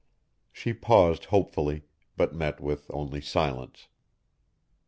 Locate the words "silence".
3.21-3.87